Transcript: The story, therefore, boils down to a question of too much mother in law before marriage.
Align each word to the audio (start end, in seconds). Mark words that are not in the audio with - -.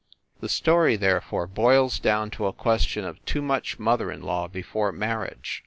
The 0.39 0.49
story, 0.49 0.95
therefore, 0.95 1.45
boils 1.45 1.99
down 1.99 2.31
to 2.31 2.47
a 2.47 2.53
question 2.53 3.05
of 3.05 3.23
too 3.23 3.43
much 3.43 3.77
mother 3.77 4.11
in 4.11 4.23
law 4.23 4.47
before 4.47 4.91
marriage. 4.91 5.59